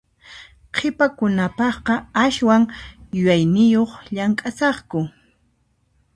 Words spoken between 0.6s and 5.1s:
Qhipakunapaqqa aswan yuyayniyuq llamk'asaqku.